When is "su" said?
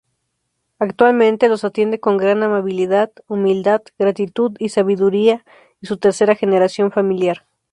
5.83-5.97